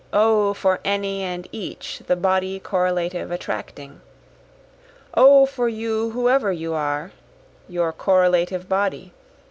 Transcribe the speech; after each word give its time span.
O 0.13 0.55
for 0.55 0.79
any 0.83 1.21
and 1.21 1.47
each 1.51 1.99
the 2.07 2.15
body 2.15 2.59
correlative 2.59 3.29
attracting! 3.29 4.01
O 5.13 5.45
for 5.45 5.69
you 5.69 6.09
whoever 6.09 6.51
you 6.51 6.73
are 6.73 7.11
your 7.69 7.93
correlative 7.93 8.67
body! 8.67 9.13